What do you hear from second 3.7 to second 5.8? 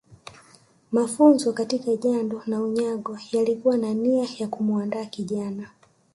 na nia ya kumuandaa kijana